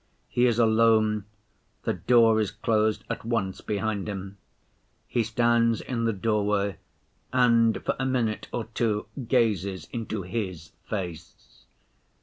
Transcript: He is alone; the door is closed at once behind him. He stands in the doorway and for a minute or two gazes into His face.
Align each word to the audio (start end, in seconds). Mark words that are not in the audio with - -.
He 0.29 0.47
is 0.47 0.57
alone; 0.57 1.25
the 1.83 1.93
door 1.93 2.39
is 2.41 2.49
closed 2.49 3.03
at 3.07 3.23
once 3.23 3.61
behind 3.61 4.09
him. 4.09 4.39
He 5.07 5.21
stands 5.21 5.79
in 5.79 6.05
the 6.05 6.11
doorway 6.11 6.77
and 7.31 7.79
for 7.85 7.95
a 7.99 8.05
minute 8.07 8.47
or 8.51 8.63
two 8.73 9.05
gazes 9.27 9.87
into 9.93 10.23
His 10.23 10.71
face. 10.89 11.65